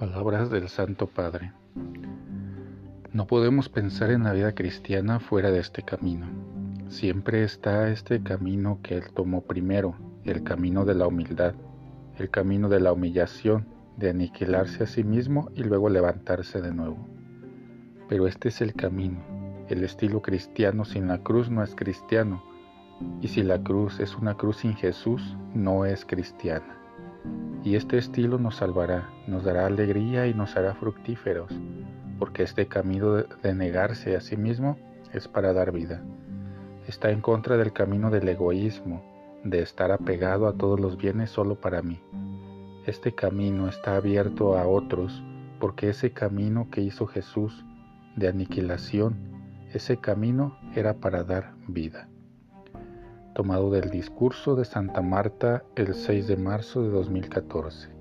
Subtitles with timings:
[0.00, 1.52] Palabras del Santo Padre.
[3.12, 6.26] No podemos pensar en la vida cristiana fuera de este camino.
[6.88, 9.94] Siempre está este camino que Él tomó primero,
[10.24, 11.52] el camino de la humildad,
[12.16, 13.66] el camino de la humillación,
[13.98, 16.96] de aniquilarse a sí mismo y luego levantarse de nuevo.
[18.08, 19.20] Pero este es el camino.
[19.68, 22.42] El estilo cristiano sin la cruz no es cristiano,
[23.20, 26.78] y si la cruz es una cruz sin Jesús, no es cristiana.
[27.62, 31.52] Y este estilo nos salvará, nos dará alegría y nos hará fructíferos,
[32.18, 34.78] porque este camino de negarse a sí mismo
[35.12, 36.02] es para dar vida.
[36.86, 39.02] Está en contra del camino del egoísmo,
[39.44, 42.00] de estar apegado a todos los bienes solo para mí.
[42.86, 45.22] Este camino está abierto a otros,
[45.58, 47.64] porque ese camino que hizo Jesús
[48.16, 49.16] de aniquilación,
[49.72, 52.08] ese camino era para dar vida
[53.40, 57.99] tomado del discurso de Santa Marta el 6 de marzo de 2014.